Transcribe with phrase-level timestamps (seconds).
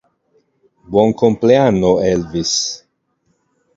[0.95, 2.55] Buon compleanno Elvis!